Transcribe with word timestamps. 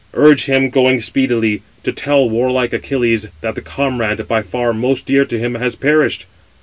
Urge 0.15 0.45
him, 0.47 0.71
going 0.71 0.99
speedily, 0.99 1.61
to 1.83 1.91
tell 1.91 2.25
to 2.27 2.31
warlike 2.33 2.73
Achilles, 2.73 3.27
that 3.41 3.53
the 3.53 3.61
comrade, 3.61 4.27
by 4.27 4.41
far 4.41 4.73
most 4.73 5.05
dear 5.05 5.25
to 5.25 5.37
him, 5.37 5.53
has 5.53 5.75
perished." 5.75 6.25